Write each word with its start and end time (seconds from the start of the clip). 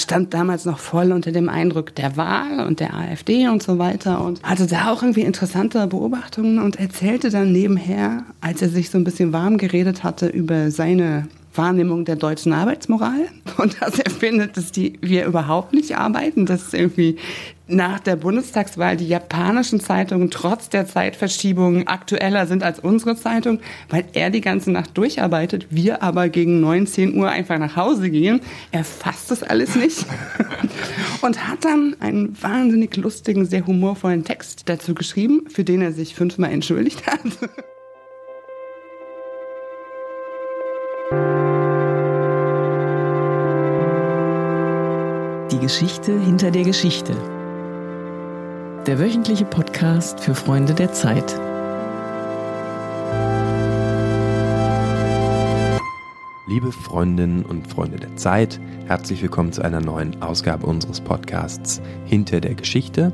stand 0.00 0.34
damals 0.34 0.64
noch 0.64 0.78
voll 0.78 1.12
unter 1.12 1.32
dem 1.32 1.48
Eindruck 1.48 1.94
der 1.94 2.16
Wahl 2.16 2.66
und 2.66 2.80
der 2.80 2.94
AfD 2.94 3.48
und 3.48 3.62
so 3.62 3.78
weiter 3.78 4.24
und 4.24 4.42
hatte 4.42 4.66
da 4.66 4.90
auch 4.90 5.02
irgendwie 5.02 5.22
interessante 5.22 5.86
Beobachtungen 5.86 6.58
und 6.58 6.76
erzählte 6.76 7.30
dann 7.30 7.52
nebenher, 7.52 8.24
als 8.40 8.62
er 8.62 8.68
sich 8.68 8.90
so 8.90 8.98
ein 8.98 9.04
bisschen 9.04 9.32
warm 9.32 9.58
geredet 9.58 10.02
hatte 10.02 10.26
über 10.26 10.70
seine 10.70 11.28
Wahrnehmung 11.60 12.06
der 12.06 12.16
deutschen 12.16 12.54
Arbeitsmoral 12.54 13.28
und 13.58 13.82
dass 13.82 13.98
er 13.98 14.10
findet, 14.10 14.56
dass 14.56 14.72
die 14.72 14.98
wir 15.02 15.26
überhaupt 15.26 15.74
nicht 15.74 15.96
arbeiten, 15.96 16.46
dass 16.46 16.72
irgendwie 16.72 17.18
nach 17.66 18.00
der 18.00 18.16
Bundestagswahl 18.16 18.96
die 18.96 19.06
japanischen 19.06 19.78
Zeitungen 19.78 20.30
trotz 20.30 20.70
der 20.70 20.86
Zeitverschiebung 20.86 21.86
aktueller 21.86 22.46
sind 22.46 22.62
als 22.62 22.80
unsere 22.80 23.14
Zeitung, 23.14 23.60
weil 23.90 24.04
er 24.14 24.30
die 24.30 24.40
ganze 24.40 24.70
Nacht 24.72 24.96
durcharbeitet, 24.96 25.66
wir 25.70 26.02
aber 26.02 26.30
gegen 26.30 26.60
19 26.60 27.14
Uhr 27.16 27.28
einfach 27.28 27.58
nach 27.58 27.76
Hause 27.76 28.10
gehen. 28.10 28.40
Er 28.72 28.84
fasst 28.84 29.30
das 29.30 29.42
alles 29.42 29.76
nicht 29.76 30.06
und 31.20 31.46
hat 31.46 31.64
dann 31.64 31.94
einen 32.00 32.42
wahnsinnig 32.42 32.96
lustigen, 32.96 33.44
sehr 33.44 33.66
humorvollen 33.66 34.24
Text 34.24 34.62
dazu 34.68 34.94
geschrieben, 34.94 35.42
für 35.48 35.62
den 35.62 35.82
er 35.82 35.92
sich 35.92 36.14
fünfmal 36.14 36.50
entschuldigt 36.50 37.06
hat. 37.06 37.20
Die 45.50 45.58
Geschichte 45.58 46.16
hinter 46.16 46.52
der 46.52 46.62
Geschichte. 46.62 47.12
Der 48.86 49.00
wöchentliche 49.00 49.44
Podcast 49.44 50.20
für 50.20 50.36
Freunde 50.36 50.74
der 50.74 50.92
Zeit. 50.92 51.40
Liebe 56.46 56.70
Freundinnen 56.70 57.44
und 57.44 57.66
Freunde 57.66 57.98
der 57.98 58.14
Zeit, 58.14 58.60
herzlich 58.86 59.22
willkommen 59.22 59.52
zu 59.52 59.62
einer 59.62 59.80
neuen 59.80 60.22
Ausgabe 60.22 60.68
unseres 60.68 61.00
Podcasts 61.00 61.82
Hinter 62.04 62.40
der 62.40 62.54
Geschichte. 62.54 63.12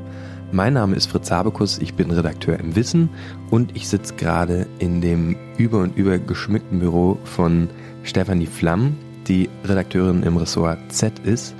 Mein 0.51 0.73
Name 0.73 0.95
ist 0.95 1.07
Fritz 1.07 1.31
Habekus, 1.31 1.79
ich 1.79 1.95
bin 1.95 2.11
Redakteur 2.11 2.59
im 2.59 2.75
Wissen 2.75 3.09
und 3.49 3.75
ich 3.75 3.87
sitze 3.87 4.13
gerade 4.13 4.67
in 4.77 5.01
dem 5.01 5.35
über 5.57 5.79
und 5.79 5.97
über 5.97 6.19
geschmückten 6.19 6.81
Büro 6.81 7.17
von 7.23 7.67
Stefanie 8.03 8.45
Flamm, 8.45 8.95
die 9.27 9.49
Redakteurin 9.65 10.21
im 10.21 10.37
Ressort 10.37 10.77
Z 10.89 11.17
ist 11.25 11.55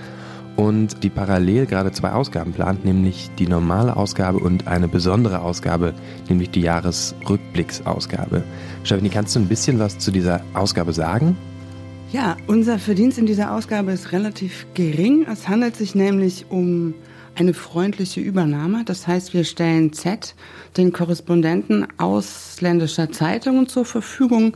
und 0.58 1.04
die 1.04 1.10
parallel 1.10 1.68
gerade 1.68 1.92
zwei 1.94 2.12
Ausgaben 2.12 2.52
plant, 2.52 2.84
nämlich 2.84 3.30
die 3.40 3.48
normale 3.48 3.96
Ausgabe 3.96 4.40
und 4.40 4.68
eine 4.68 4.88
besondere 4.88 5.42
Ausgabe, 5.42 5.94
nämlich 6.28 6.50
die 6.50 6.62
Jahresrückblicksausgabe. 6.62 8.44
Stephanie, 8.84 9.10
kannst 9.10 9.36
du 9.36 9.40
ein 9.40 9.48
bisschen 9.48 9.80
was 9.80 10.00
zu 10.00 10.12
dieser 10.12 10.42
Ausgabe 10.54 10.92
sagen? 10.92 11.38
Ja, 12.12 12.38
unser 12.48 12.80
Verdienst 12.80 13.18
in 13.18 13.26
dieser 13.26 13.54
Ausgabe 13.54 13.92
ist 13.92 14.12
relativ 14.12 14.66
gering. 14.74 15.28
Es 15.32 15.48
handelt 15.48 15.76
sich 15.76 15.94
nämlich 15.94 16.46
um 16.50 16.96
eine 17.36 17.54
freundliche 17.54 18.20
Übernahme. 18.22 18.84
Das 18.84 19.08
heißt, 19.08 19.34
wir 19.34 19.44
stellen 19.44 19.94
Z, 19.94 20.34
den 20.76 20.92
Korrespondenten 20.92 21.86
ausländischer 21.98 23.12
Zeitungen 23.12 23.68
zur 23.68 23.86
Verfügung, 23.86 24.56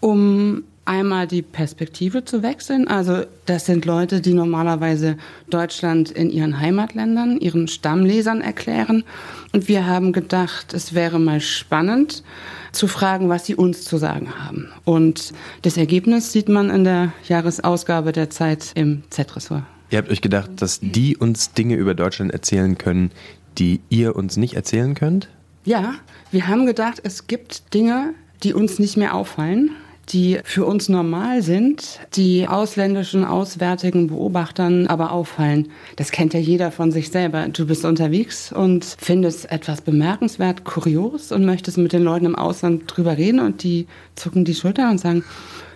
um 0.00 0.64
einmal 0.86 1.26
die 1.26 1.42
Perspektive 1.42 2.24
zu 2.24 2.42
wechseln. 2.42 2.88
Also 2.88 3.24
das 3.44 3.66
sind 3.66 3.84
Leute, 3.84 4.20
die 4.20 4.32
normalerweise 4.32 5.16
Deutschland 5.50 6.10
in 6.10 6.30
ihren 6.30 6.58
Heimatländern, 6.60 7.38
ihren 7.38 7.68
Stammlesern 7.68 8.40
erklären. 8.40 9.04
Und 9.52 9.68
wir 9.68 9.86
haben 9.86 10.12
gedacht, 10.12 10.72
es 10.72 10.94
wäre 10.94 11.18
mal 11.18 11.40
spannend 11.40 12.22
zu 12.72 12.88
fragen, 12.88 13.28
was 13.28 13.46
sie 13.46 13.54
uns 13.54 13.84
zu 13.84 13.98
sagen 13.98 14.32
haben. 14.38 14.68
Und 14.84 15.32
das 15.62 15.76
Ergebnis 15.76 16.32
sieht 16.32 16.48
man 16.48 16.70
in 16.70 16.84
der 16.84 17.12
Jahresausgabe 17.28 18.12
der 18.12 18.30
Zeit 18.30 18.72
im 18.74 19.02
Z-Ressort. 19.10 19.64
Ihr 19.90 19.98
habt 19.98 20.10
euch 20.10 20.20
gedacht, 20.20 20.50
dass 20.56 20.80
die 20.80 21.16
uns 21.16 21.52
Dinge 21.52 21.76
über 21.76 21.94
Deutschland 21.94 22.32
erzählen 22.32 22.76
können, 22.76 23.10
die 23.58 23.80
ihr 23.88 24.16
uns 24.16 24.36
nicht 24.36 24.54
erzählen 24.54 24.94
könnt? 24.94 25.28
Ja, 25.64 25.94
wir 26.30 26.48
haben 26.48 26.66
gedacht, 26.66 27.00
es 27.02 27.26
gibt 27.26 27.72
Dinge, 27.72 28.14
die 28.42 28.52
uns 28.52 28.78
nicht 28.78 28.96
mehr 28.96 29.14
auffallen 29.14 29.70
die 30.08 30.38
für 30.44 30.64
uns 30.64 30.88
normal 30.88 31.42
sind, 31.42 32.00
die 32.14 32.46
ausländischen, 32.46 33.24
auswärtigen 33.24 34.06
Beobachtern 34.06 34.86
aber 34.86 35.12
auffallen. 35.12 35.68
Das 35.96 36.12
kennt 36.12 36.34
ja 36.34 36.40
jeder 36.40 36.70
von 36.70 36.92
sich 36.92 37.10
selber. 37.10 37.48
Du 37.48 37.66
bist 37.66 37.84
unterwegs 37.84 38.52
und 38.52 38.84
findest 38.98 39.50
etwas 39.50 39.80
bemerkenswert, 39.80 40.64
kurios 40.64 41.32
und 41.32 41.44
möchtest 41.44 41.78
mit 41.78 41.92
den 41.92 42.02
Leuten 42.02 42.26
im 42.26 42.36
Ausland 42.36 42.84
drüber 42.86 43.16
reden 43.16 43.40
und 43.40 43.62
die 43.62 43.86
zucken 44.14 44.44
die 44.44 44.54
Schulter 44.54 44.90
und 44.90 44.98
sagen, 44.98 45.24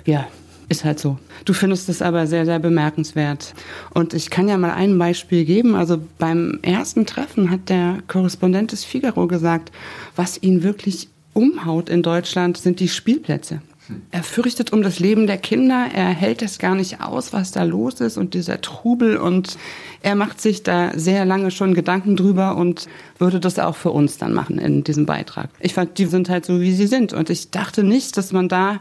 ja, 0.05 0.27
ist 0.69 0.85
halt 0.85 1.01
so. 1.01 1.19
Du 1.45 1.53
findest 1.53 1.89
es 1.89 2.01
aber 2.01 2.29
sehr, 2.29 2.45
sehr 2.45 2.61
bemerkenswert. 2.61 3.55
Und 3.93 4.15
ich 4.15 4.31
kann 4.31 4.49
ja 4.49 4.57
mal 4.57 4.71
ein 4.71 4.97
Beispiel 4.99 5.45
geben. 5.45 5.75
Also 5.75 6.01
beim 6.19 6.61
ersten 6.63 7.07
Treffen 7.07 7.51
hat 7.51 7.69
der 7.69 7.99
Korrespondent 8.07 8.71
des 8.71 8.85
Figaro 8.85 9.27
gesagt, 9.27 9.73
was 10.15 10.41
ihn 10.41 10.63
wirklich 10.63 11.09
umhaut 11.35 11.89
in 11.89 12.03
Deutschland, 12.03 12.57
sind 12.57 12.79
die 12.79 12.89
Spielplätze. 12.89 13.63
Er 14.11 14.23
fürchtet 14.23 14.73
um 14.73 14.83
das 14.83 14.99
Leben 14.99 15.27
der 15.27 15.39
Kinder, 15.39 15.89
er 15.95 16.09
hält 16.09 16.43
es 16.43 16.59
gar 16.59 16.75
nicht 16.75 17.01
aus, 17.01 17.33
was 17.33 17.51
da 17.53 17.63
los 17.63 18.01
ist 18.01 18.17
und 18.17 18.35
dieser 18.35 18.61
Trubel. 18.61 19.17
Und 19.17 19.57
er 20.03 20.15
macht 20.15 20.41
sich 20.41 20.63
da 20.63 20.93
sehr 20.99 21.25
lange 21.25 21.51
schon 21.51 21.75
Gedanken 21.75 22.17
drüber 22.17 22.57
und 22.57 22.89
würde 23.19 23.41
das 23.41 23.59
auch 23.59 23.77
für 23.77 23.91
uns 23.91 24.19
dann 24.19 24.33
machen 24.33 24.59
in 24.59 24.85
diesem 24.85 25.07
Beitrag. 25.07 25.51
Ich 25.61 25.75
fand, 25.75 25.99
die 25.99 26.07
sind 26.07 26.29
halt 26.29 26.45
so, 26.45 26.61
wie 26.61 26.73
sie 26.73 26.87
sind. 26.87 27.13
Und 27.13 27.31
ich 27.31 27.51
dachte 27.51 27.85
nicht, 27.85 28.17
dass 28.17 28.33
man 28.33 28.49
da 28.49 28.81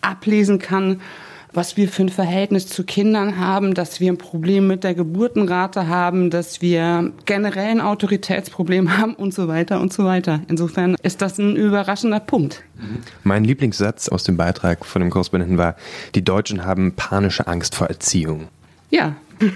ablesen 0.00 0.58
kann, 0.58 1.00
was 1.54 1.76
wir 1.76 1.88
für 1.88 2.02
ein 2.02 2.08
Verhältnis 2.08 2.66
zu 2.66 2.84
Kindern 2.84 3.38
haben, 3.38 3.74
dass 3.74 4.00
wir 4.00 4.10
ein 4.12 4.18
Problem 4.18 4.66
mit 4.66 4.84
der 4.84 4.94
Geburtenrate 4.94 5.86
haben, 5.88 6.30
dass 6.30 6.62
wir 6.62 7.12
generell 7.24 7.70
ein 7.70 7.80
Autoritätsproblem 7.80 8.98
haben 8.98 9.14
und 9.14 9.34
so 9.34 9.48
weiter 9.48 9.80
und 9.80 9.92
so 9.92 10.04
weiter. 10.04 10.40
Insofern 10.48 10.96
ist 11.02 11.22
das 11.22 11.38
ein 11.38 11.56
überraschender 11.56 12.20
Punkt. 12.20 12.62
Mein 13.22 13.44
Lieblingssatz 13.44 14.08
aus 14.08 14.24
dem 14.24 14.36
Beitrag 14.36 14.84
von 14.84 15.00
dem 15.00 15.10
Korrespondenten 15.10 15.58
war, 15.58 15.76
die 16.14 16.24
Deutschen 16.24 16.64
haben 16.64 16.92
panische 16.92 17.46
Angst 17.46 17.74
vor 17.74 17.88
Erziehung. 17.88 18.48
Ja. 18.90 19.16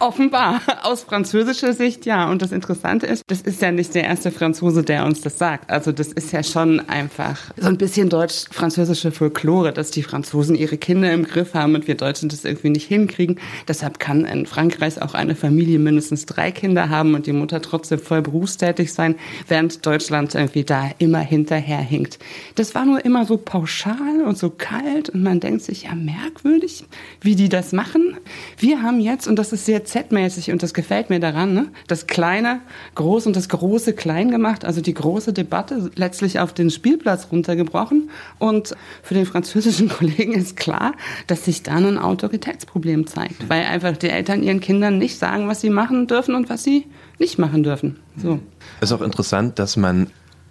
Offenbar, 0.00 0.62
aus 0.82 1.02
französischer 1.02 1.74
Sicht 1.74 2.06
ja. 2.06 2.30
Und 2.30 2.40
das 2.40 2.52
Interessante 2.52 3.06
ist, 3.06 3.22
das 3.26 3.42
ist 3.42 3.60
ja 3.60 3.70
nicht 3.70 3.94
der 3.94 4.04
erste 4.04 4.30
Franzose, 4.30 4.82
der 4.82 5.04
uns 5.04 5.20
das 5.20 5.36
sagt. 5.36 5.70
Also 5.70 5.92
das 5.92 6.08
ist 6.08 6.32
ja 6.32 6.42
schon 6.42 6.80
einfach 6.88 7.38
so 7.58 7.68
ein 7.68 7.76
bisschen 7.76 8.08
deutsch-französische 8.08 9.12
Folklore, 9.12 9.74
dass 9.74 9.90
die 9.90 10.02
Franzosen 10.02 10.56
ihre 10.56 10.78
Kinder 10.78 11.12
im 11.12 11.24
Griff 11.24 11.52
haben 11.52 11.74
und 11.74 11.86
wir 11.86 11.96
Deutschen 11.96 12.30
das 12.30 12.46
irgendwie 12.46 12.70
nicht 12.70 12.88
hinkriegen. 12.88 13.38
Deshalb 13.68 13.98
kann 13.98 14.24
in 14.24 14.46
Frankreich 14.46 15.02
auch 15.02 15.12
eine 15.12 15.34
Familie 15.34 15.78
mindestens 15.78 16.24
drei 16.24 16.50
Kinder 16.50 16.88
haben 16.88 17.14
und 17.14 17.26
die 17.26 17.34
Mutter 17.34 17.60
trotzdem 17.60 17.98
voll 17.98 18.22
berufstätig 18.22 18.94
sein, 18.94 19.16
während 19.48 19.84
Deutschland 19.84 20.34
irgendwie 20.34 20.64
da 20.64 20.90
immer 20.96 21.20
hinterherhinkt. 21.20 22.18
Das 22.54 22.74
war 22.74 22.86
nur 22.86 23.04
immer 23.04 23.26
so 23.26 23.36
pauschal 23.36 24.24
und 24.24 24.38
so 24.38 24.48
kalt 24.48 25.10
und 25.10 25.22
man 25.22 25.40
denkt 25.40 25.60
sich, 25.60 25.82
ja 25.82 25.94
merkwürdig, 25.94 26.86
wie 27.20 27.34
die 27.36 27.50
das 27.50 27.72
machen. 27.72 28.16
Wir 28.56 28.82
haben 28.82 29.00
jetzt, 29.00 29.28
und 29.28 29.38
das 29.38 29.52
ist 29.52 29.66
sehr 29.66 29.84
Z-mäßig 29.90 30.50
und 30.52 30.62
das 30.62 30.74
gefällt 30.74 31.10
mir 31.10 31.20
daran, 31.20 31.52
ne? 31.52 31.68
das 31.86 32.06
Kleine 32.06 32.60
groß 32.94 33.26
und 33.26 33.36
das 33.36 33.48
Große 33.48 33.92
klein 33.92 34.30
gemacht, 34.30 34.64
also 34.64 34.80
die 34.80 34.94
große 34.94 35.32
Debatte 35.32 35.90
letztlich 35.96 36.40
auf 36.40 36.52
den 36.52 36.70
Spielplatz 36.70 37.28
runtergebrochen. 37.30 38.10
Und 38.38 38.74
für 39.02 39.14
den 39.14 39.26
französischen 39.26 39.88
Kollegen 40.00 40.32
ist 40.32 40.56
klar, 40.56 40.92
dass 41.26 41.44
sich 41.44 41.62
da 41.62 41.74
ein 41.74 41.98
Autoritätsproblem 41.98 43.06
zeigt, 43.06 43.48
weil 43.48 43.64
einfach 43.64 43.96
die 43.96 44.08
Eltern 44.08 44.42
ihren 44.42 44.60
Kindern 44.60 44.98
nicht 44.98 45.18
sagen, 45.18 45.48
was 45.48 45.60
sie 45.60 45.70
machen 45.70 46.06
dürfen 46.06 46.34
und 46.34 46.48
was 46.48 46.62
sie 46.64 46.86
nicht 47.18 47.38
machen 47.38 47.62
dürfen. 47.62 47.96
So. 48.16 48.38
Ist 48.80 48.92
auch 48.92 49.02
interessant, 49.02 49.58
dass 49.58 49.76
man 49.76 50.08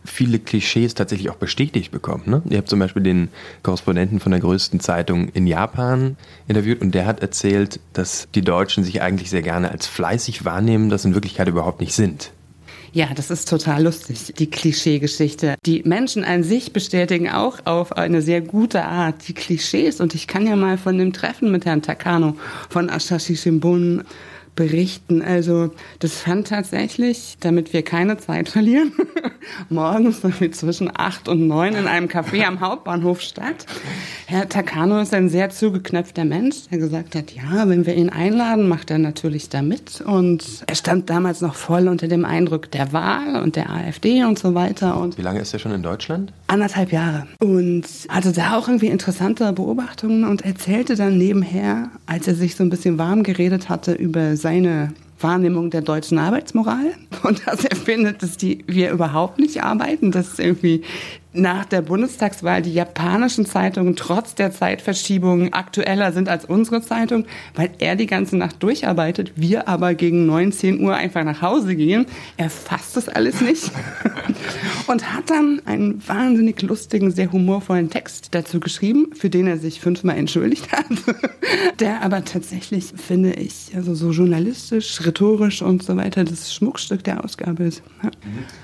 viele 0.10 0.40
Klischees 0.40 0.94
tatsächlich 0.94 1.30
auch 1.30 1.36
bestätigt 1.36 1.92
bekommt. 1.92 2.28
Ne? 2.28 2.42
Ihr 2.50 2.58
habt 2.58 2.70
zum 2.70 2.80
Beispiel 2.80 3.04
den 3.04 3.30
Korrespondenten 3.64 4.20
von 4.20 4.32
der 4.32 4.42
größten 4.42 4.80
Zeitung 4.80 5.30
in 5.30 5.48
Japan 5.48 6.18
interviewt 6.48 6.82
und 6.82 6.94
der 6.94 7.06
hat 7.06 7.22
erzählt, 7.22 7.80
dass 7.94 8.28
die 8.36 8.42
Deutschen 8.42 8.84
sich 8.84 9.02
eigentlich 9.02 9.30
sehr 9.30 9.42
gerne 9.42 9.72
als 9.72 9.88
fleißig 9.88 10.46
wahrnehmen, 10.46 10.90
das 10.90 11.06
in 11.06 11.14
Wirklichkeit 11.14 11.48
überhaupt 11.48 11.80
nicht 11.80 11.94
sind. 11.94 12.32
Ja, 12.92 13.08
das 13.14 13.30
ist 13.30 13.48
total 13.48 13.84
lustig, 13.84 14.34
die 14.38 14.50
Klischeegeschichte. 14.50 15.56
Die 15.66 15.84
Menschen 15.84 16.24
an 16.24 16.44
sich 16.44 16.74
bestätigen 16.74 17.30
auch 17.30 17.60
auf 17.66 17.94
eine 17.94 18.22
sehr 18.22 18.42
gute 18.42 18.84
Art 18.84 19.28
die 19.28 19.34
Klischees. 19.34 20.02
Und 20.02 20.16
ich 20.16 20.28
kann 20.28 20.48
ja 20.48 20.56
mal 20.56 20.78
von 20.78 20.98
dem 20.98 21.14
Treffen 21.14 21.52
mit 21.52 21.66
Herrn 21.66 21.84
Takano 21.84 22.36
von 22.70 22.90
Asahi 22.90 23.36
Shimbun 23.36 24.04
berichten. 24.60 25.22
Also 25.22 25.72
das 26.00 26.16
fand 26.16 26.50
tatsächlich, 26.50 27.38
damit 27.40 27.72
wir 27.72 27.82
keine 27.82 28.18
Zeit 28.18 28.50
verlieren, 28.50 28.92
morgens 29.70 30.20
zwischen 30.20 30.92
acht 30.94 31.30
und 31.30 31.48
neun 31.48 31.76
in 31.76 31.88
einem 31.88 32.08
Café 32.08 32.44
am 32.44 32.60
Hauptbahnhof 32.60 33.22
statt. 33.22 33.66
Herr 34.28 34.50
Takano 34.50 35.00
ist 35.00 35.14
ein 35.14 35.30
sehr 35.30 35.50
zugeknöpfter 35.50 36.26
Mensch, 36.26 36.68
der 36.70 36.80
gesagt 36.80 37.16
hat, 37.16 37.32
ja, 37.32 37.70
wenn 37.70 37.86
wir 37.86 37.96
ihn 37.96 38.10
einladen, 38.10 38.68
macht 38.68 38.92
er 38.92 38.98
natürlich 38.98 39.48
da 39.48 39.62
mit. 39.62 40.02
Und 40.02 40.44
er 40.68 40.76
stand 40.76 41.10
damals 41.10 41.40
noch 41.40 41.56
voll 41.56 41.88
unter 41.88 42.10
dem 42.10 42.26
Eindruck 42.26 42.70
der 42.70 42.92
Wahl 42.92 43.42
und 43.42 43.56
der 43.56 43.70
AfD 43.70 44.26
und 44.26 44.38
so 44.38 44.56
weiter. 44.56 45.00
Und 45.00 45.18
Wie 45.18 45.22
lange 45.22 45.40
ist 45.40 45.54
er 45.54 45.60
schon 45.60 45.72
in 45.72 45.84
Deutschland? 45.84 46.34
Anderthalb 46.48 46.92
Jahre. 46.92 47.28
Und 47.40 47.86
hatte 48.10 48.34
da 48.34 48.58
auch 48.58 48.68
irgendwie 48.68 48.88
interessante 48.88 49.54
Beobachtungen 49.54 50.26
und 50.26 50.44
erzählte 50.44 50.96
dann 50.96 51.18
nebenher, 51.18 51.92
als 52.08 52.28
er 52.28 52.36
sich 52.36 52.58
so 52.58 52.64
ein 52.64 52.70
bisschen 52.70 52.98
warm 52.98 53.24
geredet 53.24 53.70
hatte 53.70 53.94
über 53.94 54.36
seine 54.50 54.94
Wahrnehmung 55.20 55.70
der 55.70 55.82
deutschen 55.82 56.18
Arbeitsmoral. 56.18 56.94
Und 57.22 57.46
dass 57.46 57.66
er 57.66 57.76
findet, 57.76 58.24
dass 58.24 58.36
die 58.36 58.64
wir 58.68 58.90
überhaupt 58.92 59.38
nicht 59.38 59.62
arbeiten, 59.64 60.12
dass 60.12 60.40
irgendwie 60.40 60.82
nach 61.32 61.66
der 61.66 61.84
Bundestagswahl 61.84 62.64
die 62.64 62.74
japanischen 62.74 63.46
Zeitungen 63.46 63.96
trotz 63.96 64.34
der 64.34 64.52
Zeitverschiebung 64.52 65.54
aktueller 65.54 66.12
sind 66.12 66.28
als 66.28 66.46
unsere 66.46 66.82
Zeitung, 66.82 67.26
weil 67.54 67.70
er 67.78 67.96
die 67.96 68.08
ganze 68.08 68.36
Nacht 68.36 68.64
durcharbeitet, 68.64 69.34
wir 69.36 69.68
aber 69.68 69.94
gegen 69.94 70.26
19 70.26 70.82
Uhr 70.82 70.96
einfach 70.96 71.24
nach 71.24 71.44
Hause 71.44 71.76
gehen. 71.76 72.08
Er 72.38 72.50
fasst 72.50 72.98
das 72.98 73.10
alles 73.10 73.42
nicht 73.42 73.72
und 74.88 75.14
hat 75.14 75.30
dann 75.30 75.62
einen 75.66 76.02
wahnsinnig 76.08 76.64
lustigen, 76.64 77.12
sehr 77.12 77.32
humorvollen 77.32 77.92
Text 77.92 78.30
dazu 78.32 78.60
geschrieben, 78.60 79.12
für 79.14 79.30
den 79.30 79.46
er 79.46 79.60
sich 79.60 79.82
fünfmal 79.82 80.18
entschuldigt 80.18 80.72
hat, 80.72 80.86
der 81.80 82.02
aber 82.02 82.26
tatsächlich, 82.26 82.94
finde 82.96 83.34
ich, 83.34 83.72
also 83.76 83.94
so 83.94 84.12
journalistisch, 84.12 85.06
rhetorisch 85.06 85.62
und 85.62 85.84
so 85.84 85.96
weiter 85.96 86.24
das 86.24 86.52
Schmuckstück 86.54 87.04
der 87.04 87.24
Ausgabe 87.24 87.66
ist. 87.66 87.84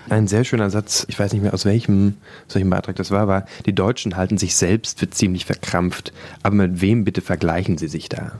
Ein 0.09 0.27
sehr 0.27 0.43
schöner 0.43 0.71
Satz, 0.71 1.05
ich 1.09 1.19
weiß 1.19 1.31
nicht 1.33 1.43
mehr 1.43 1.53
aus 1.53 1.65
welchem 1.65 2.15
solchen 2.55 2.69
Beitrag 2.69 2.95
das 2.95 3.11
war, 3.11 3.27
war, 3.27 3.45
die 3.65 3.75
Deutschen 3.75 4.15
halten 4.15 4.37
sich 4.37 4.55
selbst 4.55 4.99
für 4.99 5.09
ziemlich 5.09 5.45
verkrampft. 5.45 6.11
Aber 6.41 6.55
mit 6.55 6.81
wem 6.81 7.03
bitte 7.03 7.21
vergleichen 7.21 7.77
sie 7.77 7.87
sich 7.87 8.09
da? 8.09 8.39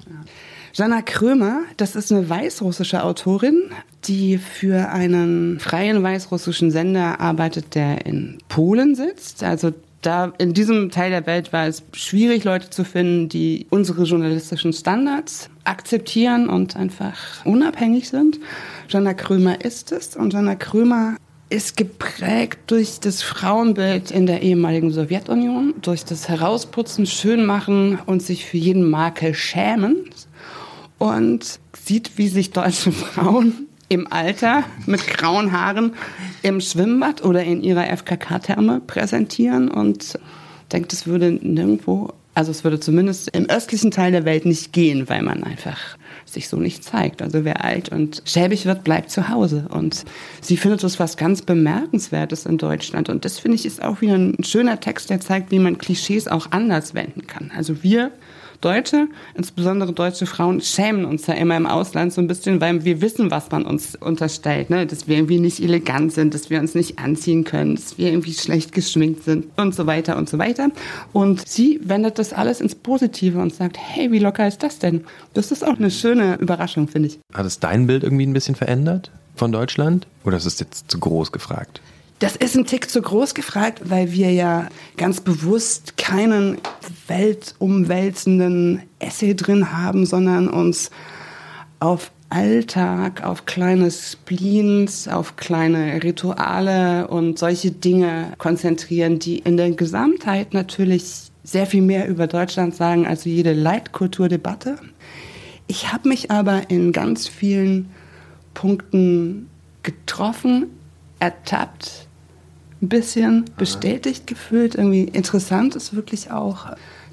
Jana 0.73 1.01
Krömer, 1.01 1.61
das 1.77 1.95
ist 1.95 2.11
eine 2.11 2.29
weißrussische 2.29 3.03
Autorin, 3.03 3.61
die 4.05 4.37
für 4.37 4.89
einen 4.89 5.59
freien 5.59 6.01
weißrussischen 6.03 6.71
Sender 6.71 7.19
arbeitet, 7.19 7.75
der 7.75 8.05
in 8.05 8.39
Polen 8.49 8.95
sitzt. 8.95 9.43
Also 9.43 9.71
da 10.01 10.33
in 10.37 10.53
diesem 10.53 10.91
Teil 10.91 11.11
der 11.11 11.25
Welt 11.25 11.51
war 11.51 11.67
es 11.67 11.83
schwierig, 11.93 12.43
Leute 12.43 12.69
zu 12.69 12.83
finden, 12.83 13.29
die 13.29 13.67
unsere 13.69 14.03
journalistischen 14.03 14.73
Standards 14.73 15.49
akzeptieren 15.63 16.47
und 16.47 16.75
einfach 16.75 17.45
unabhängig 17.45 18.09
sind. 18.09 18.39
Jana 18.89 19.13
Krömer 19.13 19.63
ist 19.63 19.91
es 19.91 20.15
und 20.15 20.33
Jana 20.33 20.55
Krömer 20.55 21.15
ist 21.55 21.77
geprägt 21.77 22.59
durch 22.67 22.99
das 22.99 23.23
Frauenbild 23.23 24.11
in 24.11 24.25
der 24.25 24.41
ehemaligen 24.41 24.91
Sowjetunion, 24.91 25.73
durch 25.81 26.03
das 26.03 26.27
Herausputzen, 26.27 27.05
Schönmachen 27.05 27.97
und 28.05 28.21
sich 28.21 28.45
für 28.45 28.57
jeden 28.57 28.89
Makel 28.89 29.33
schämen 29.33 30.09
und 30.97 31.59
sieht, 31.73 32.17
wie 32.17 32.27
sich 32.27 32.51
deutsche 32.51 32.91
Frauen 32.91 33.67
im 33.87 34.11
Alter 34.11 34.65
mit 34.85 35.07
grauen 35.07 35.53
Haaren 35.53 35.93
im 36.41 36.59
Schwimmbad 36.59 37.23
oder 37.23 37.43
in 37.43 37.63
ihrer 37.63 37.85
FKK-Therme 37.85 38.81
präsentieren 38.85 39.69
und 39.71 40.19
denkt, 40.73 40.91
es 40.91 41.07
würde 41.07 41.31
nirgendwo, 41.31 42.13
also 42.35 42.51
es 42.51 42.63
würde 42.63 42.79
zumindest 42.79 43.29
im 43.35 43.49
östlichen 43.49 43.91
Teil 43.91 44.11
der 44.11 44.25
Welt 44.25 44.45
nicht 44.45 44.73
gehen, 44.73 45.09
weil 45.09 45.23
man 45.23 45.43
einfach 45.43 45.97
sich 46.25 46.49
so 46.49 46.57
nicht 46.57 46.83
zeigt. 46.83 47.21
Also 47.21 47.45
wer 47.45 47.63
alt 47.63 47.89
und 47.89 48.21
schäbig 48.25 48.65
wird, 48.65 48.83
bleibt 48.83 49.09
zu 49.09 49.29
Hause. 49.29 49.67
Und 49.69 50.03
sie 50.41 50.57
findet 50.57 50.83
das 50.83 50.99
was 50.99 51.17
ganz 51.17 51.41
Bemerkenswertes 51.41 52.45
in 52.45 52.57
Deutschland. 52.57 53.09
Und 53.09 53.25
das 53.25 53.39
finde 53.39 53.55
ich 53.55 53.65
ist 53.65 53.81
auch 53.81 54.01
wieder 54.01 54.15
ein 54.15 54.43
schöner 54.43 54.79
Text, 54.79 55.09
der 55.09 55.21
zeigt, 55.21 55.51
wie 55.51 55.59
man 55.59 55.77
Klischees 55.77 56.27
auch 56.27 56.51
anders 56.51 56.93
wenden 56.93 57.25
kann. 57.25 57.51
Also 57.55 57.83
wir 57.83 58.11
Deutsche, 58.61 59.07
insbesondere 59.35 59.93
deutsche 59.93 60.25
Frauen, 60.25 60.61
schämen 60.61 61.05
uns 61.05 61.27
ja 61.27 61.33
immer 61.35 61.57
im 61.57 61.65
Ausland 61.65 62.13
so 62.13 62.21
ein 62.21 62.27
bisschen, 62.27 62.61
weil 62.61 62.83
wir 62.85 63.01
wissen, 63.01 63.31
was 63.31 63.51
man 63.51 63.65
uns 63.65 63.95
unterstellt, 63.95 64.69
ne? 64.69 64.85
dass 64.85 65.07
wir 65.07 65.17
irgendwie 65.17 65.39
nicht 65.39 65.61
elegant 65.61 66.13
sind, 66.13 66.33
dass 66.33 66.49
wir 66.49 66.59
uns 66.59 66.75
nicht 66.75 66.99
anziehen 66.99 67.43
können, 67.43 67.75
dass 67.75 67.97
wir 67.97 68.09
irgendwie 68.09 68.33
schlecht 68.33 68.71
geschminkt 68.71 69.23
sind 69.23 69.45
und 69.57 69.75
so 69.75 69.85
weiter 69.85 70.17
und 70.17 70.29
so 70.29 70.37
weiter. 70.37 70.69
Und 71.13 71.47
sie 71.47 71.79
wendet 71.83 72.19
das 72.19 72.33
alles 72.33 72.61
ins 72.61 72.75
Positive 72.75 73.39
und 73.39 73.53
sagt, 73.53 73.77
hey, 73.79 74.11
wie 74.11 74.19
locker 74.19 74.47
ist 74.47 74.63
das 74.63 74.79
denn? 74.79 75.03
Das 75.33 75.51
ist 75.51 75.65
auch 75.65 75.77
eine 75.77 75.91
schöne 75.91 76.35
Überraschung, 76.35 76.87
finde 76.87 77.09
ich. 77.09 77.19
Hat 77.33 77.45
es 77.45 77.59
dein 77.59 77.87
Bild 77.87 78.03
irgendwie 78.03 78.25
ein 78.25 78.33
bisschen 78.33 78.55
verändert 78.55 79.11
von 79.35 79.51
Deutschland? 79.51 80.07
Oder 80.23 80.37
ist 80.37 80.45
es 80.45 80.59
jetzt 80.59 80.89
zu 80.89 80.99
groß 80.99 81.31
gefragt? 81.31 81.81
Das 82.19 82.37
ist 82.37 82.55
ein 82.55 82.65
Tick 82.65 82.89
zu 82.89 83.01
groß 83.01 83.33
gefragt, 83.33 83.89
weil 83.89 84.13
wir 84.13 84.31
ja 84.31 84.69
ganz 84.95 85.19
bewusst 85.19 85.97
keinen 85.97 86.59
weltumwälzenden 87.07 88.83
Essay 88.99 89.35
drin 89.35 89.77
haben, 89.77 90.05
sondern 90.05 90.47
uns 90.47 90.91
auf 91.79 92.11
Alltag, 92.29 93.23
auf 93.23 93.45
kleine 93.45 93.91
Spleens, 93.91 95.07
auf 95.07 95.35
kleine 95.35 96.01
Rituale 96.03 97.07
und 97.07 97.37
solche 97.37 97.71
Dinge 97.71 98.31
konzentrieren, 98.37 99.19
die 99.19 99.39
in 99.39 99.57
der 99.57 99.71
Gesamtheit 99.71 100.53
natürlich 100.53 101.31
sehr 101.43 101.67
viel 101.67 101.81
mehr 101.81 102.07
über 102.07 102.27
Deutschland 102.27 102.75
sagen 102.75 103.05
als 103.05 103.25
jede 103.25 103.53
Leitkulturdebatte. 103.53 104.77
Ich 105.67 105.91
habe 105.91 106.09
mich 106.09 106.31
aber 106.31 106.69
in 106.69 106.91
ganz 106.91 107.27
vielen 107.27 107.89
Punkten 108.53 109.49
getroffen, 109.83 110.67
ertappt, 111.19 112.04
ein 112.81 112.89
bisschen 112.89 113.45
bestätigt 113.57 114.27
gefühlt. 114.27 114.75
Irgendwie 114.75 115.03
interessant 115.03 115.75
ist 115.75 115.95
wirklich 115.95 116.31
auch 116.31 116.67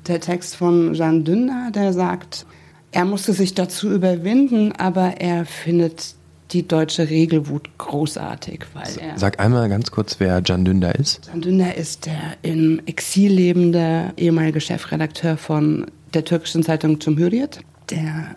der 0.07 0.21
Text 0.21 0.57
von 0.57 0.95
Jean 0.95 1.25
Dünder, 1.25 1.71
der 1.75 1.93
sagt, 1.93 2.47
er 2.91 3.05
musste 3.05 3.33
sich 3.33 3.55
dazu 3.55 3.91
überwinden, 3.91 4.73
aber 4.73 5.21
er 5.21 5.47
findet 5.47 6.15
die 6.51 6.69
deutsche 6.69 7.09
Regelwut 7.09 7.69
großartig. 7.79 8.67
Weil 8.75 8.99
er 8.99 9.19
Sag 9.19 9.41
einmal 9.41 9.69
ganz 9.69 9.91
kurz, 9.91 10.21
wer 10.21 10.43
Can 10.43 10.65
Dündar 10.65 10.95
ist. 10.95 11.31
Can 11.31 11.41
Dündar 11.41 11.75
ist 11.75 12.07
der 12.07 12.37
im 12.43 12.83
Exil 12.85 13.33
lebende 13.33 14.13
ehemalige 14.17 14.61
Chefredakteur 14.61 15.39
von 15.39 15.87
der 16.13 16.25
türkischen 16.25 16.63
Zeitung 16.63 16.99
Cumhuriyet, 16.99 17.61
der 17.91 18.37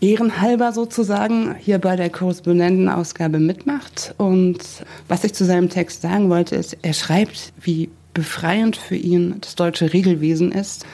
ehrenhalber 0.00 0.72
sozusagen 0.72 1.54
hier 1.58 1.78
bei 1.78 1.96
der 1.96 2.10
Korrespondentenausgabe 2.10 3.38
mitmacht. 3.38 4.14
Und 4.16 4.58
was 5.08 5.24
ich 5.24 5.34
zu 5.34 5.44
seinem 5.44 5.68
Text 5.68 6.02
sagen 6.02 6.30
wollte, 6.30 6.56
ist, 6.56 6.76
er 6.82 6.94
schreibt, 6.94 7.52
wie 7.60 7.90
befreiend 8.14 8.76
für 8.76 8.96
ihn 8.96 9.36
das 9.40 9.54
deutsche 9.54 9.92
Regelwesen 9.92 10.52
ist, 10.52 10.86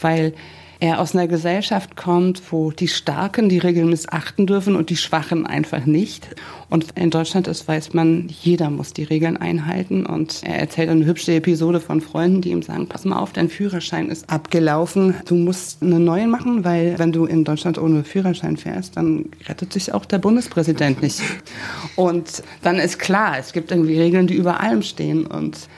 weil 0.00 0.32
er 0.80 1.00
aus 1.00 1.14
einer 1.14 1.26
Gesellschaft 1.26 1.96
kommt, 1.96 2.40
wo 2.52 2.70
die 2.70 2.86
Starken 2.86 3.48
die 3.48 3.58
Regeln 3.58 3.90
missachten 3.90 4.46
dürfen 4.46 4.76
und 4.76 4.90
die 4.90 4.96
Schwachen 4.96 5.44
einfach 5.44 5.86
nicht. 5.86 6.28
Und 6.70 6.92
in 6.96 7.10
Deutschland 7.10 7.48
ist, 7.48 7.66
weiß 7.66 7.94
man, 7.94 8.28
jeder 8.28 8.70
muss 8.70 8.92
die 8.92 9.02
Regeln 9.02 9.36
einhalten. 9.36 10.06
Und 10.06 10.42
er 10.44 10.60
erzählt 10.60 10.88
eine 10.88 11.04
hübsche 11.04 11.34
Episode 11.34 11.80
von 11.80 12.00
Freunden, 12.00 12.42
die 12.42 12.50
ihm 12.50 12.62
sagen, 12.62 12.86
pass 12.86 13.04
mal 13.04 13.18
auf, 13.18 13.32
dein 13.32 13.48
Führerschein 13.48 14.08
ist 14.08 14.30
abgelaufen. 14.30 15.14
Du 15.26 15.34
musst 15.34 15.82
einen 15.82 16.04
neuen 16.04 16.30
machen, 16.30 16.64
weil 16.64 16.98
wenn 16.98 17.10
du 17.10 17.24
in 17.24 17.44
Deutschland 17.44 17.78
ohne 17.78 18.04
Führerschein 18.04 18.56
fährst, 18.56 18.96
dann 18.96 19.26
rettet 19.48 19.72
sich 19.72 19.92
auch 19.92 20.04
der 20.04 20.18
Bundespräsident 20.18 21.02
nicht. 21.02 21.20
Und 21.96 22.42
dann 22.62 22.76
ist 22.76 22.98
klar, 22.98 23.36
es 23.38 23.52
gibt 23.52 23.72
irgendwie 23.72 23.98
Regeln, 23.98 24.28
die 24.28 24.34
über 24.34 24.60
allem 24.60 24.82
stehen. 24.82 25.26
Und 25.26 25.68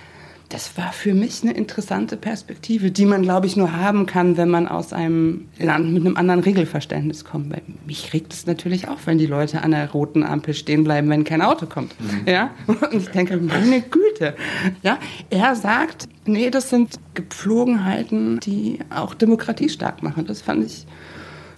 das 0.51 0.77
war 0.77 0.93
für 0.93 1.15
mich 1.15 1.43
eine 1.43 1.53
interessante 1.53 2.17
Perspektive, 2.17 2.91
die 2.91 3.07
man, 3.07 3.23
glaube 3.23 3.47
ich, 3.47 3.57
nur 3.57 3.77
haben 3.77 4.07
kann, 4.07 4.37
wenn 4.37 4.51
man 4.51 4.67
aus 4.67 4.93
einem 4.93 5.47
Land 5.59 5.93
mit 5.93 6.05
einem 6.05 6.17
anderen 6.17 6.41
Regelverständnis 6.41 7.25
kommt. 7.25 7.51
Weil 7.51 7.63
mich 7.87 8.13
regt 8.13 8.33
es 8.33 8.47
natürlich 8.47 8.89
auch, 8.89 8.99
wenn 9.05 9.17
die 9.17 9.27
Leute 9.27 9.63
an 9.63 9.71
der 9.71 9.89
roten 9.93 10.25
Ampel 10.25 10.55
stehen 10.55 10.83
bleiben, 10.83 11.09
wenn 11.09 11.23
kein 11.23 11.41
Auto 11.41 11.67
kommt. 11.67 11.95
Mhm. 12.01 12.23
Ja? 12.27 12.51
Und 12.67 12.95
ich 12.95 13.09
denke, 13.09 13.37
meine 13.37 13.81
Güte. 13.81 14.35
Ja? 14.83 14.99
Er 15.31 15.55
sagt, 15.55 16.09
nee, 16.27 16.51
das 16.51 16.69
sind 16.69 16.99
Gepflogenheiten, 17.15 18.41
die 18.41 18.81
auch 18.91 19.15
Demokratie 19.15 19.69
stark 19.69 20.03
machen. 20.03 20.27
Das 20.27 20.43
fand 20.43 20.65
ich 20.65 20.85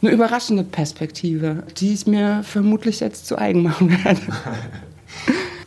eine 0.03 0.11
überraschende 0.11 0.65
Perspektive, 0.65 1.63
die 1.79 1.95
ich 1.95 2.07
mir 2.07 2.43
vermutlich 2.43 3.01
jetzt 3.01 3.27
zu 3.27 3.39
eigen 3.39 3.63
machen 3.63 3.91
werde. 4.05 4.21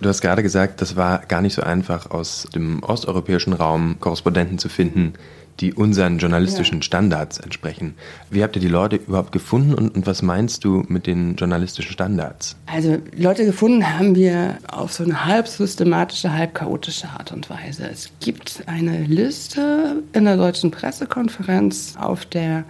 Du 0.02 0.10
hast 0.10 0.22
gerade 0.22 0.44
gesagt, 0.44 0.82
das 0.82 0.96
war 0.96 1.20
gar 1.20 1.42
nicht 1.42 1.54
so 1.54 1.64
einfach, 1.64 2.12
aus 2.12 2.48
dem 2.54 2.84
osteuropäischen 2.84 3.54
Raum 3.54 3.96
Korrespondenten 4.00 4.58
zu 4.58 4.70
finden, 4.70 5.14
die 5.60 5.74
unseren 5.74 6.18
journalistischen. 6.18 6.82
Standards 6.82 7.40
entsprechen. 7.40 7.96
Wie 8.30 8.44
habt 8.44 8.56
ihr 8.56 8.62
die 8.62 8.68
Leute 8.68 8.98
überhaupt 8.98 9.32
gefunden 9.32 9.74
und, 9.74 9.96
und, 9.96 10.06
was 10.06 10.22
meinst 10.22 10.64
du 10.64 10.84
mit 10.88 11.08
den 11.08 11.36
journalistischen 11.36 11.94
Standards? 11.94 12.58
Also 12.66 12.98
Leute 13.16 13.46
gefunden 13.46 13.98
haben 13.98 14.16
wir 14.16 14.58
auf 14.68 14.92
so 14.94 15.04
eine 15.04 15.26
halb 15.26 15.48
systematische, 15.48 16.34
halb 16.34 16.54
chaotische 16.54 17.08
Art 17.08 17.32
und 17.32 17.50
Weise. 17.50 17.88
Es 17.90 18.12
gibt 18.20 18.64
eine 18.68 19.04
Liste 19.04 20.04
in 20.14 20.26
der 20.26 20.38
deutschen 20.38 20.72
Pressekonferenz, 20.72 21.96
auf 21.98 22.26
der 22.26 22.66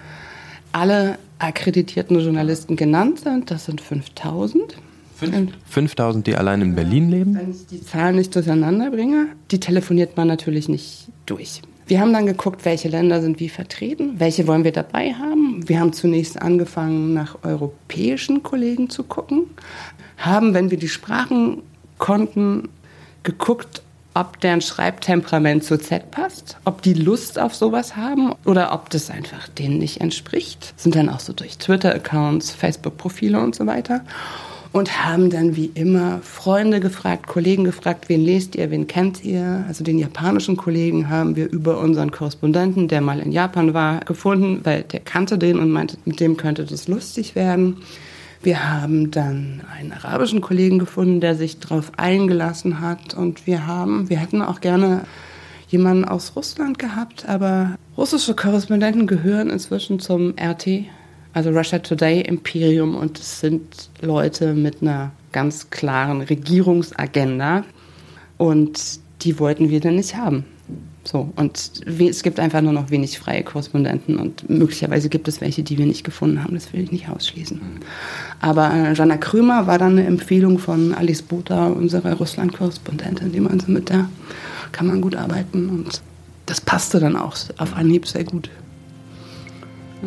alle 0.71 1.17
akkreditierten 1.39 2.19
Journalisten 2.19 2.75
genannt 2.75 3.21
sind. 3.21 3.49
Das 3.49 3.65
sind 3.65 3.81
5000. 3.81 4.77
5000, 5.15 6.27
die 6.27 6.35
allein 6.35 6.61
in 6.61 6.75
Berlin 6.75 7.09
leben? 7.09 7.35
Wenn 7.35 7.51
ich 7.51 7.65
die 7.67 7.81
Zahlen 7.81 8.15
nicht 8.15 8.35
durcheinander 8.35 8.91
bringe, 8.91 9.27
die 9.51 9.59
telefoniert 9.59 10.17
man 10.17 10.27
natürlich 10.27 10.67
nicht 10.69 11.07
durch. 11.25 11.61
Wir 11.87 11.99
haben 11.99 12.13
dann 12.13 12.25
geguckt, 12.25 12.65
welche 12.65 12.89
Länder 12.89 13.21
sind 13.21 13.39
wie 13.39 13.49
vertreten, 13.49 14.15
welche 14.19 14.47
wollen 14.47 14.63
wir 14.63 14.71
dabei 14.71 15.13
haben. 15.13 15.67
Wir 15.69 15.79
haben 15.79 15.93
zunächst 15.93 16.41
angefangen, 16.41 17.13
nach 17.13 17.37
europäischen 17.43 18.41
Kollegen 18.41 18.89
zu 18.89 19.03
gucken, 19.03 19.43
haben, 20.17 20.53
wenn 20.55 20.71
wir 20.71 20.79
die 20.79 20.89
Sprachen 20.89 21.61
konnten, 21.99 22.69
geguckt, 23.21 23.83
ob 24.15 24.39
deren 24.39 24.61
Schreibtemperament 24.61 25.63
zu 25.63 25.77
Z 25.77 26.09
passt, 26.09 26.57
ob 26.65 26.81
die 26.81 26.93
Lust 26.93 27.37
auf 27.37 27.53
sowas 27.53 27.95
haben 27.95 28.33
oder 28.45 28.73
ob 28.73 28.89
das 28.89 29.11
einfach 29.11 29.47
denen 29.49 29.77
nicht 29.77 30.01
entspricht. 30.01 30.73
Sind 30.77 30.95
dann 30.95 31.09
auch 31.09 31.19
so 31.19 31.33
durch 31.33 31.57
Twitter-Accounts, 31.57 32.51
Facebook-Profile 32.51 33.39
und 33.39 33.55
so 33.55 33.67
weiter 33.67 34.01
und 34.75 35.05
haben 35.05 35.29
dann 35.29 35.55
wie 35.55 35.71
immer 35.73 36.19
Freunde 36.21 36.81
gefragt, 36.81 37.27
Kollegen 37.27 37.63
gefragt, 37.63 38.09
wen 38.09 38.19
lest 38.19 38.55
ihr, 38.55 38.71
wen 38.71 38.87
kennt 38.87 39.23
ihr? 39.23 39.63
Also 39.69 39.85
den 39.85 39.97
japanischen 39.97 40.57
Kollegen 40.57 41.07
haben 41.07 41.37
wir 41.37 41.49
über 41.49 41.79
unseren 41.79 42.11
Korrespondenten, 42.11 42.89
der 42.89 42.99
mal 42.99 43.21
in 43.21 43.31
Japan 43.31 43.73
war, 43.73 44.01
gefunden, 44.01 44.59
weil 44.65 44.83
der 44.83 44.99
kannte 44.99 45.37
den 45.37 45.59
und 45.59 45.71
meinte, 45.71 45.95
mit 46.03 46.19
dem 46.19 46.35
könnte 46.35 46.65
das 46.65 46.89
lustig 46.89 47.35
werden. 47.35 47.77
Wir 48.43 48.69
haben 48.69 49.11
dann 49.11 49.61
einen 49.73 49.93
arabischen 49.93 50.41
Kollegen 50.41 50.77
gefunden, 50.77 51.21
der 51.21 51.35
sich 51.35 51.57
darauf 51.61 51.93
eingelassen 51.95 52.81
hat 52.81 53.13
und 53.13 53.47
wir 53.47 53.67
haben, 53.67 54.09
wir 54.09 54.17
hätten 54.17 54.41
auch 54.41 54.59
gerne 54.59 55.05
jemanden 55.69 56.03
aus 56.03 56.35
Russland 56.35 56.79
gehabt, 56.79 57.29
aber 57.29 57.77
russische 57.95 58.35
Korrespondenten 58.35 59.07
gehören 59.07 59.49
inzwischen 59.49 60.01
zum 60.01 60.33
RT, 60.37 60.67
also 61.35 61.49
Russia 61.49 61.79
Today 61.79 62.21
Imperium 62.21 62.95
und 62.95 63.19
es 63.19 63.41
sind 63.41 63.89
Leute 64.01 64.53
mit 64.53 64.81
einer 64.81 65.11
ganz 65.33 65.69
klaren 65.69 66.21
Regierungsagenda 66.21 67.65
und 68.37 68.79
die 69.21 69.37
wollten 69.37 69.69
wir 69.69 69.81
dann 69.81 69.97
nicht 69.97 70.15
haben. 70.15 70.45
So, 71.03 71.29
und 71.35 71.83
es 71.85 72.23
gibt 72.23 72.39
einfach 72.39 72.61
nur 72.61 72.71
noch 72.71 72.89
wenig 72.89 73.19
freie 73.19 73.43
Korrespondenten 73.43 74.17
und 74.17 74.49
möglicherweise 74.49 75.09
gibt 75.09 75.27
es 75.27 75.41
welche, 75.41 75.61
die 75.61 75.77
wir 75.77 75.85
nicht 75.85 76.05
gefunden 76.05 76.41
haben, 76.41 76.55
das 76.55 76.71
will 76.71 76.81
ich 76.81 76.91
nicht 76.91 77.09
ausschließen. 77.09 77.59
Aber 78.39 78.73
äh, 78.73 78.93
Jana 78.93 79.17
Krömer 79.17 79.67
war 79.67 79.77
dann 79.77 79.99
eine 79.99 80.07
Empfehlung 80.07 80.57
von 80.57 80.95
Alice 80.95 81.21
Botha, 81.21 81.67
unserer 81.67 82.13
Russland-Korrespondentin, 82.13 83.33
die 83.33 83.41
meinte, 83.41 83.69
mit 83.69 83.89
der 83.89 84.09
kann 84.71 84.87
man 84.87 85.01
gut 85.01 85.15
arbeiten 85.15 85.69
und 85.69 86.01
das 86.45 86.61
passte 86.61 86.99
dann 86.99 87.17
auch 87.17 87.35
auf 87.57 87.75
Anhieb 87.75 88.07
sehr 88.07 88.23
gut. 88.23 88.49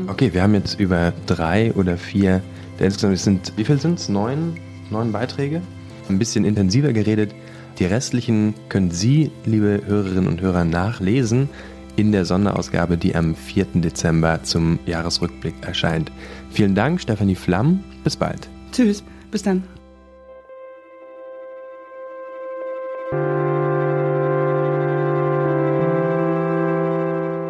Okay, 0.06 0.32
wir 0.32 0.42
haben 0.42 0.54
jetzt 0.54 0.78
über 0.78 1.12
drei 1.26 1.72
oder 1.74 1.96
vier, 1.96 2.42
insgesamt 2.78 3.18
sind, 3.18 3.52
wie 3.56 3.64
viel 3.64 3.80
sind 3.80 3.98
es? 3.98 4.08
Neun, 4.08 4.58
neun 4.90 5.12
Beiträge? 5.12 5.60
Ein 6.08 6.18
bisschen 6.18 6.44
intensiver 6.44 6.92
geredet. 6.92 7.34
Die 7.78 7.84
restlichen 7.84 8.54
können 8.68 8.90
Sie, 8.90 9.30
liebe 9.44 9.82
Hörerinnen 9.86 10.26
und 10.26 10.40
Hörer, 10.40 10.64
nachlesen 10.64 11.48
in 11.96 12.12
der 12.12 12.24
Sonderausgabe, 12.24 12.96
die 12.96 13.14
am 13.14 13.34
4. 13.34 13.66
Dezember 13.74 14.42
zum 14.44 14.78
Jahresrückblick 14.86 15.54
erscheint. 15.62 16.12
Vielen 16.50 16.74
Dank, 16.74 17.00
Stefanie 17.00 17.34
Flamm. 17.34 17.82
Bis 18.04 18.16
bald. 18.16 18.48
Tschüss. 18.72 19.02
Bis 19.30 19.42
dann. 19.42 19.64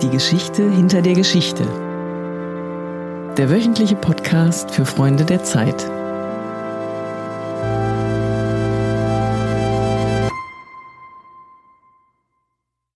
Die 0.03 0.11
Geschichte 0.11 0.71
hinter 0.71 1.03
der 1.03 1.15
Geschichte 1.15 1.67
der 3.39 3.51
wöchentliche 3.51 3.95
Podcast 3.95 4.73
für 4.73 4.85
Freunde 4.85 5.25
der 5.25 5.45
Zeit. 5.45 5.98